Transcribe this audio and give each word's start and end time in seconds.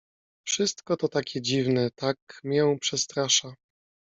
"Wszystko 0.45 0.97
to 0.97 1.07
takie 1.07 1.41
dziwne, 1.41 1.91
tak 1.91 2.15
mię 2.43 2.77
przestrasza." 2.81 3.55